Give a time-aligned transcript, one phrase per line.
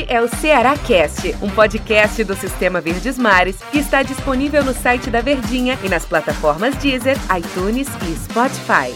[0.00, 4.72] Este é o Ceará Cast, um podcast do Sistema Verdes Mares que está disponível no
[4.72, 8.94] site da Verdinha e nas plataformas Deezer, iTunes e Spotify.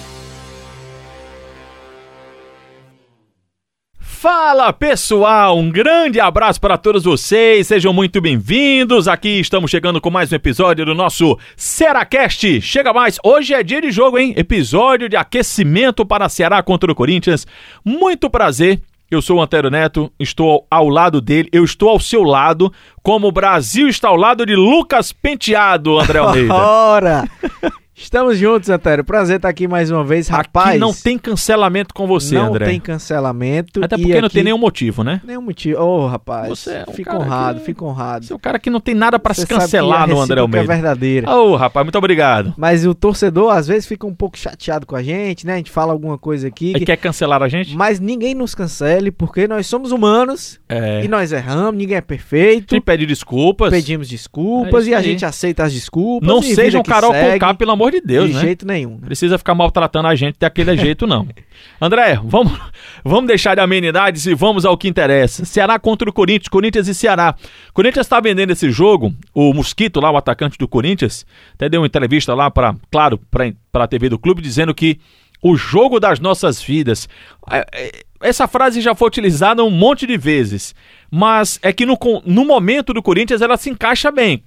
[3.98, 9.07] Fala pessoal, um grande abraço para todos vocês, sejam muito bem-vindos.
[9.07, 12.62] Aqui estamos chegando com mais um episódio do nosso Cearacast.
[12.62, 14.32] Chega mais, hoje é dia de jogo, hein?
[14.39, 17.46] Episódio de aquecimento para Ceará contra o Corinthians.
[17.84, 18.80] Muito prazer.
[19.14, 22.72] Eu sou o Antero Neto, estou ao lado dele, eu estou ao seu lado,
[23.02, 26.52] como o Brasil está ao lado de Lucas Penteado, André Almeida.
[26.55, 27.24] Ora!
[27.97, 29.05] Estamos juntos, Antero.
[29.05, 30.71] Prazer estar aqui mais uma vez, rapaz.
[30.71, 32.65] Aqui não tem cancelamento com você, não André.
[32.65, 33.84] Não tem cancelamento.
[33.84, 35.20] Até porque não tem nenhum motivo, né?
[35.25, 35.80] Nenhum motivo.
[35.80, 36.48] Ô, oh, rapaz.
[36.48, 37.67] Você é um fica honrado, que...
[37.67, 38.25] fica honrado.
[38.27, 40.73] Você é o cara que não tem nada para se cancelar que no André Almeida.
[40.73, 41.30] é verdadeira.
[41.30, 42.53] Ô, oh, rapaz, muito obrigado.
[42.57, 45.55] Mas o torcedor às vezes fica um pouco chateado com a gente, né?
[45.55, 46.75] A gente fala alguma coisa aqui.
[46.75, 46.84] Que...
[46.84, 47.77] quer cancelar a gente?
[47.77, 51.05] Mas ninguém nos cancele, porque nós somos humanos É.
[51.05, 52.75] e nós erramos, ninguém é perfeito.
[52.75, 53.70] A gente pede desculpas.
[53.70, 56.29] Pedimos desculpas É e a gente aceita as desculpas.
[56.29, 58.40] Não e vida seja um Carol segue, Conká, pelo amor de Deus, de né?
[58.40, 58.92] jeito nenhum.
[58.92, 59.06] né?
[59.06, 61.27] Precisa ficar maltratando a gente daquele jeito, não.
[61.80, 62.52] André, vamos,
[63.04, 65.44] vamos deixar de amenidades e vamos ao que interessa.
[65.44, 67.34] Ceará contra o Corinthians, Corinthians e Ceará.
[67.72, 71.86] Corinthians está vendendo esse jogo, o Mosquito lá, o atacante do Corinthians, até deu uma
[71.86, 74.98] entrevista lá para, claro, para a TV do clube, dizendo que
[75.42, 77.06] o jogo das nossas vidas.
[77.50, 80.74] é, é, Essa frase já foi utilizada um monte de vezes,
[81.10, 84.42] mas é que no, no momento do Corinthians ela se encaixa bem.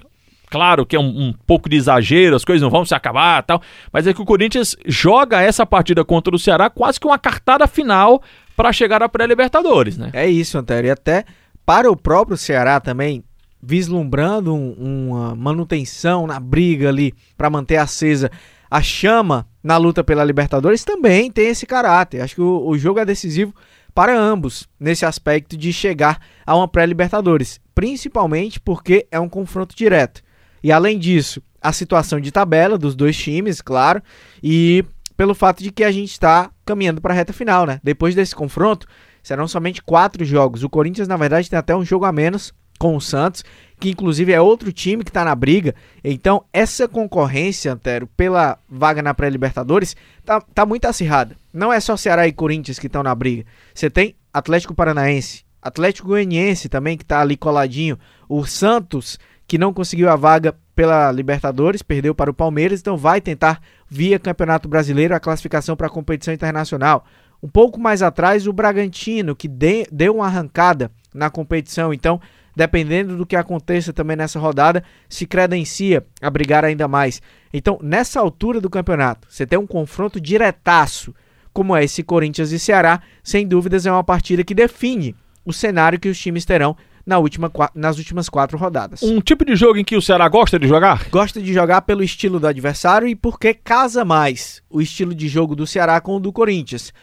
[0.50, 3.62] Claro que é um, um pouco de exagero, as coisas não vão se acabar tal,
[3.92, 7.68] mas é que o Corinthians joga essa partida contra o Ceará quase que uma cartada
[7.68, 8.22] final
[8.56, 10.10] para chegar à pré-Libertadores, né?
[10.14, 10.88] É isso, Antero.
[10.88, 11.26] E até
[11.66, 13.24] para o próprio Ceará também,
[13.62, 18.32] vislumbrando um- uma manutenção na briga ali para manter acesa
[18.72, 22.22] a chama na luta pela Libertadores, também tem esse caráter.
[22.22, 23.54] Acho que o, o jogo é decisivo
[23.94, 30.22] para ambos nesse aspecto de chegar a uma pré-Libertadores, principalmente porque é um confronto direto.
[30.68, 34.04] E além disso, a situação de tabela dos dois times, claro,
[34.44, 34.84] e
[35.16, 37.80] pelo fato de que a gente está caminhando para a reta final, né?
[37.82, 38.86] Depois desse confronto,
[39.24, 40.64] serão somente quatro jogos.
[40.64, 43.46] O Corinthians, na verdade, tem até um jogo a menos com o Santos,
[43.80, 45.74] que inclusive é outro time que está na briga.
[46.04, 49.96] Então, essa concorrência, Antero, pela vaga na pré-Libertadores,
[50.26, 51.38] tá, tá muito acirrada.
[51.54, 53.46] Não é só Ceará e Corinthians que estão na briga.
[53.74, 59.74] Você tem Atlético Paranaense, Atlético Goianiense também, que está ali coladinho, o Santos, que não
[59.74, 65.16] conseguiu a vaga pela Libertadores, perdeu para o Palmeiras, então vai tentar, via Campeonato Brasileiro,
[65.16, 67.06] a classificação para a competição internacional.
[67.42, 72.20] Um pouco mais atrás, o Bragantino, que de- deu uma arrancada na competição, então,
[72.56, 77.22] dependendo do que aconteça também nessa rodada, se credencia a brigar ainda mais.
[77.54, 81.14] Então, nessa altura do campeonato, você tem um confronto diretaço,
[81.54, 85.16] como é esse Corinthians e Ceará, sem dúvidas é uma partida que define
[85.46, 86.76] o cenário que os times terão
[87.08, 89.02] na última, nas últimas quatro rodadas.
[89.02, 91.08] Um tipo de jogo em que o Ceará gosta de jogar?
[91.10, 95.56] Gosta de jogar pelo estilo do adversário e porque casa mais o estilo de jogo
[95.56, 96.94] do Ceará com o do Corinthians.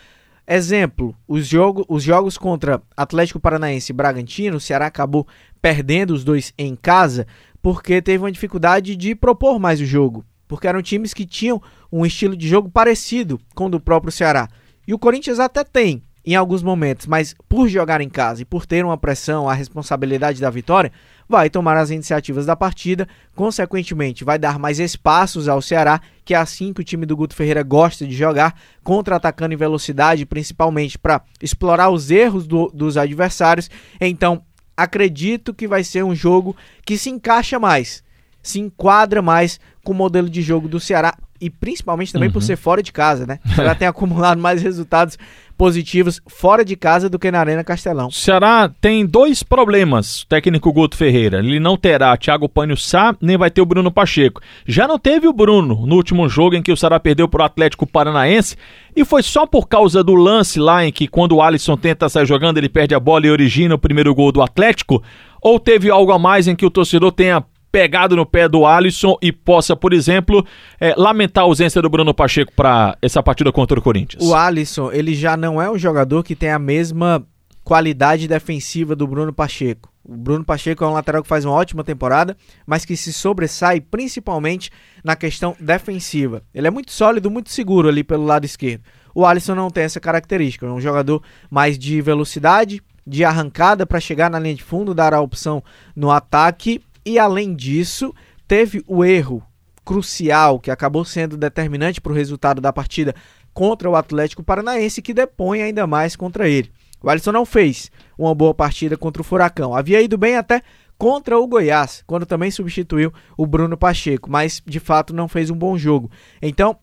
[0.46, 5.26] Exemplo, os, jogo, os jogos contra Atlético Paranaense e Bragantino, o Ceará acabou
[5.62, 7.26] perdendo os dois em casa
[7.62, 10.22] porque teve uma dificuldade de propor mais o jogo.
[10.46, 14.50] Porque eram times que tinham um estilo de jogo parecido com o do próprio Ceará.
[14.86, 18.64] E o Corinthians até tem, em alguns momentos, mas por jogar em casa e por
[18.64, 20.90] ter uma pressão, a responsabilidade da vitória,
[21.28, 26.36] vai tomar as iniciativas da partida, consequentemente vai dar mais espaços ao Ceará, que é
[26.36, 31.20] assim que o time do Guto Ferreira gosta de jogar, contra-atacando em velocidade, principalmente para
[31.42, 33.70] explorar os erros do- dos adversários.
[34.00, 34.42] Então,
[34.76, 38.02] acredito que vai ser um jogo que se encaixa mais,
[38.42, 42.56] se enquadra mais com o modelo de jogo do Ceará e principalmente também por ser
[42.56, 43.38] fora de casa, né?
[43.44, 45.18] O Ceará tem acumulado mais resultados
[45.64, 48.10] positivos fora de casa do que na Arena Castelão.
[48.10, 51.38] Ceará tem dois problemas, técnico Guto Ferreira.
[51.38, 54.42] Ele não terá Thiago Panho Sá, nem vai ter o Bruno Pacheco.
[54.66, 57.46] Já não teve o Bruno no último jogo em que o Ceará perdeu para o
[57.46, 58.58] Atlético Paranaense.
[58.94, 62.26] E foi só por causa do lance lá em que, quando o Alisson tenta sair
[62.26, 65.02] jogando, ele perde a bola e origina o primeiro gol do Atlético?
[65.40, 67.42] Ou teve algo a mais em que o torcedor tenha
[67.74, 70.46] pegado no pé do Alisson e possa, por exemplo,
[70.80, 74.22] eh, lamentar a ausência do Bruno Pacheco para essa partida contra o Corinthians?
[74.22, 77.26] O Alisson, ele já não é um jogador que tem a mesma
[77.64, 79.92] qualidade defensiva do Bruno Pacheco.
[80.04, 83.80] O Bruno Pacheco é um lateral que faz uma ótima temporada, mas que se sobressai
[83.80, 84.70] principalmente
[85.02, 86.44] na questão defensiva.
[86.54, 88.84] Ele é muito sólido, muito seguro ali pelo lado esquerdo.
[89.12, 93.98] O Alisson não tem essa característica, é um jogador mais de velocidade, de arrancada para
[93.98, 95.60] chegar na linha de fundo, dar a opção
[95.96, 98.14] no ataque e além disso,
[98.46, 99.42] teve o erro
[99.84, 103.14] crucial que acabou sendo determinante para o resultado da partida
[103.52, 106.72] contra o Atlético Paranaense, que depõe ainda mais contra ele.
[107.02, 109.74] O Alisson não fez uma boa partida contra o Furacão.
[109.74, 110.62] Havia ido bem até
[110.96, 115.56] contra o Goiás, quando também substituiu o Bruno Pacheco, mas de fato não fez um
[115.56, 116.10] bom jogo.
[116.40, 116.76] Então,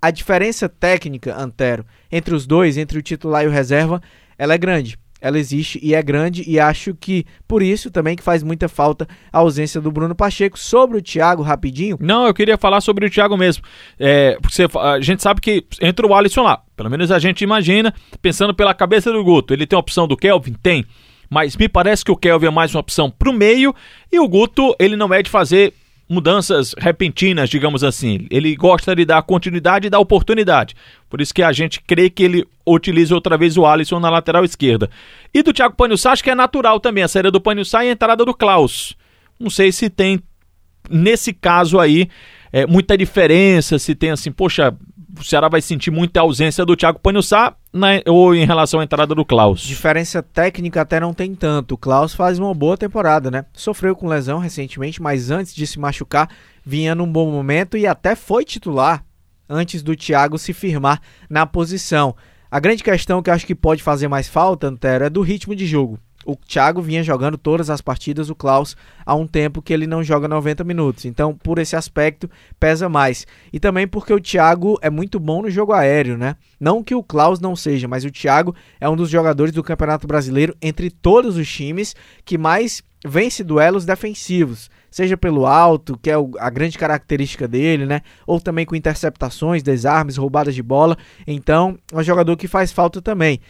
[0.00, 4.02] a diferença técnica, Antero, entre os dois, entre o titular e o reserva,
[4.36, 4.98] ela é grande.
[5.20, 9.06] Ela existe e é grande e acho que por isso também que faz muita falta
[9.32, 10.58] a ausência do Bruno Pacheco.
[10.58, 11.96] Sobre o Thiago, rapidinho.
[12.00, 13.62] Não, eu queria falar sobre o Thiago mesmo.
[13.98, 16.62] É, porque a gente sabe que entra o Alisson lá.
[16.76, 19.52] Pelo menos a gente imagina, pensando pela cabeça do Guto.
[19.52, 20.54] Ele tem a opção do Kelvin?
[20.54, 20.84] Tem
[21.30, 23.72] mas me parece que o Kelvin é mais uma opção para o meio
[24.10, 25.72] e o Guto ele não é de fazer
[26.10, 28.26] mudanças repentinas, digamos assim.
[28.32, 30.74] Ele gosta de dar continuidade e dar oportunidade.
[31.08, 34.44] Por isso que a gente crê que ele utilize outra vez o Alisson na lateral
[34.44, 34.90] esquerda.
[35.32, 37.92] E do Thiago Panhussá, acho que é natural também a saída do Panhussá e a
[37.92, 38.96] entrada do Klaus.
[39.38, 40.20] Não sei se tem,
[40.90, 42.08] nesse caso aí,
[42.52, 44.74] é, muita diferença, se tem assim, poxa,
[45.22, 49.14] o Ceará vai sentir muita ausência do Thiago Panhussá né, ou em relação à entrada
[49.14, 49.60] do Klaus?
[49.60, 51.74] Diferença técnica até não tem tanto.
[51.74, 53.44] O Klaus faz uma boa temporada, né?
[53.52, 56.28] Sofreu com lesão recentemente, mas antes de se machucar,
[56.64, 59.04] vinha num bom momento e até foi titular
[59.48, 62.14] antes do Thiago se firmar na posição.
[62.50, 65.66] A grande questão que acho que pode fazer mais falta, Antero, é do ritmo de
[65.66, 65.98] jogo.
[66.24, 68.76] O Thiago vinha jogando todas as partidas, o Klaus,
[69.06, 71.06] há um tempo que ele não joga 90 minutos.
[71.06, 73.26] Então, por esse aspecto, pesa mais.
[73.50, 76.36] E também porque o Thiago é muito bom no jogo aéreo, né?
[76.58, 80.06] Não que o Klaus não seja, mas o Thiago é um dos jogadores do Campeonato
[80.06, 84.70] Brasileiro, entre todos os times, que mais vence duelos defensivos.
[84.90, 88.02] Seja pelo alto, que é a grande característica dele, né?
[88.26, 90.98] Ou também com interceptações, desarmes, roubadas de bola.
[91.26, 93.40] Então, é um jogador que faz falta também.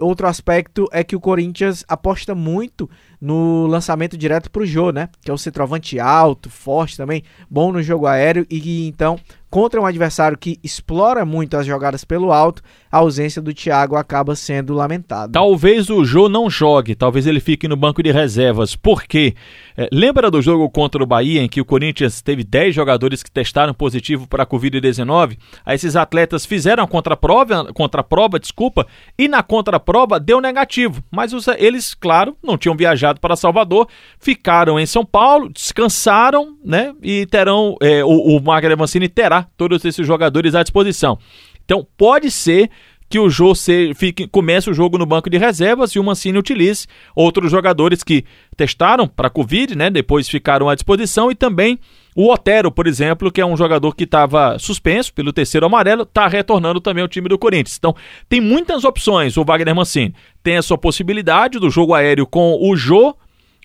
[0.00, 2.88] Outro aspecto é que o Corinthians aposta muito
[3.20, 5.08] no lançamento direto para o Jô, né?
[5.22, 9.18] Que é o centroavante alto, forte também, bom no jogo aéreo e então
[9.50, 14.34] contra um adversário que explora muito as jogadas pelo alto, a ausência do Thiago acaba
[14.34, 15.32] sendo lamentada.
[15.32, 18.76] Talvez o Jô não jogue, talvez ele fique no banco de reservas.
[18.76, 19.34] Por quê?
[19.76, 23.30] É, lembra do jogo contra o Bahia em que o Corinthians teve 10 jogadores que
[23.30, 25.38] testaram positivo para a Covid-19?
[25.66, 28.86] Esses atletas fizeram a contraprova, contraprova, desculpa,
[29.18, 31.02] e na contraprova deu negativo.
[31.10, 36.94] Mas os, eles, claro, não tinham viajado para Salvador, ficaram em São Paulo, descansaram, né?
[37.02, 41.18] E terão, é, o, o Magre Mancini terá todos esses jogadores à disposição.
[41.64, 42.70] Então pode ser
[43.08, 43.54] que o Jô
[43.96, 46.86] fique, comece o jogo no banco de reservas e o Mancini utilize
[47.16, 48.24] outros jogadores que
[48.56, 49.88] testaram para Covid, né?
[49.88, 51.78] Depois ficaram à disposição e também
[52.14, 56.26] o Otero, por exemplo, que é um jogador que estava suspenso pelo terceiro amarelo, está
[56.26, 57.76] retornando também ao time do Corinthians.
[57.78, 57.94] Então,
[58.28, 60.14] tem muitas opções o Wagner Mancini.
[60.42, 63.16] Tem a sua possibilidade do jogo aéreo com o Jô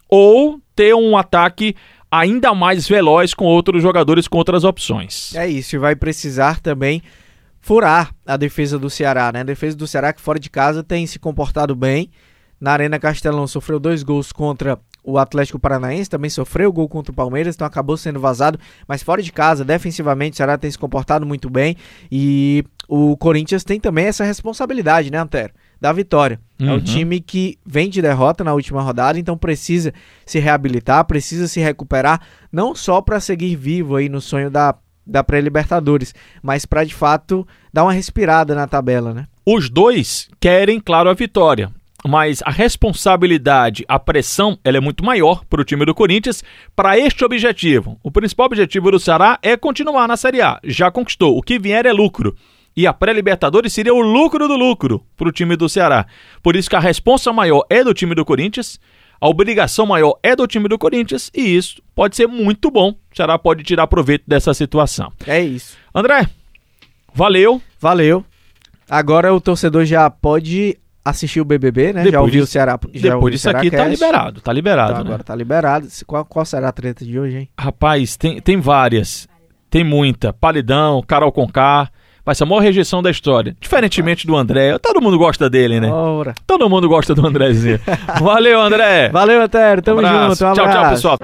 [0.07, 1.75] ou ter um ataque
[2.13, 5.33] ainda mais veloz com outros jogadores com outras opções.
[5.33, 7.01] É isso, e vai precisar também
[7.59, 9.39] furar a defesa do Ceará, né?
[9.39, 12.11] A defesa do Ceará que fora de casa tem se comportado bem.
[12.61, 17.15] Na Arena Castelão sofreu dois gols contra o Atlético Paranaense, também sofreu gol contra o
[17.15, 21.25] Palmeiras, então acabou sendo vazado, mas fora de casa, defensivamente, o Ceará tem se comportado
[21.25, 21.75] muito bem
[22.11, 25.51] e o Corinthians tem também essa responsabilidade, né, Antero?
[25.83, 26.39] Da vitória.
[26.61, 26.69] Uhum.
[26.69, 26.81] É o uhum.
[26.81, 29.93] time que vem de derrota na última rodada, então precisa
[30.25, 34.73] se reabilitar, precisa se recuperar, não só para seguir vivo aí no sonho da
[35.05, 39.27] da pré-Libertadores, mas para de fato dar uma respirada na tabela, né?
[39.45, 41.69] Os dois querem, claro, a vitória,
[42.07, 46.41] mas a responsabilidade, a pressão, ela é muito maior para o time do Corinthians
[46.73, 47.99] para este objetivo.
[48.01, 50.57] O principal objetivo do Ceará é continuar na Série A.
[50.63, 51.37] Já conquistou.
[51.37, 52.33] O que vier é lucro.
[52.75, 56.05] E a pré-Libertadores seria o lucro do lucro para o time do Ceará.
[56.41, 58.79] Por isso que a responsa maior é do time do Corinthians
[59.23, 62.89] a obrigação maior é do time do Corinthians e isso pode ser muito bom.
[62.89, 65.13] O Ceará pode tirar proveito dessa situação.
[65.25, 65.77] É isso.
[65.95, 66.27] André,
[67.13, 67.61] valeu.
[67.79, 68.25] Valeu.
[68.89, 72.03] Agora o torcedor já pode assistir o BBB, né?
[72.03, 72.77] Depois já ouviu o Ceará.
[72.91, 74.91] Depois disso aqui tá liberado, tá liberado.
[74.91, 75.09] Então, né?
[75.11, 75.87] Agora tá liberado.
[76.05, 77.49] Qual, qual será a treta de hoje, hein?
[77.57, 79.25] Rapaz, tem, tem várias.
[79.69, 80.33] Tem muita.
[80.33, 81.89] Palidão, Carol Conká
[82.25, 83.55] vai ser a maior rejeição da história.
[83.59, 85.91] Diferentemente do André, todo mundo gosta dele, né?
[85.91, 86.33] Ora.
[86.47, 87.79] Todo mundo gosta do Andrézinho.
[88.19, 89.09] Valeu, André.
[89.09, 89.83] Valeu, Etério.
[89.83, 90.45] Tamo um junto.
[90.45, 91.17] Um tchau, tchau, pessoal.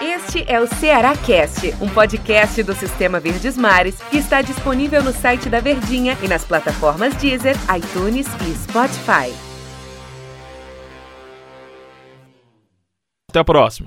[0.00, 5.12] Este é o Ceará Cast, um podcast do Sistema Verdes Mares que está disponível no
[5.12, 9.32] site da Verdinha e nas plataformas Deezer, iTunes e Spotify.
[13.30, 13.84] Até a próxima.